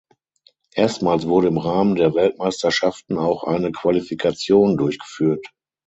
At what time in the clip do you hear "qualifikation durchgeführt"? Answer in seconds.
3.71-5.45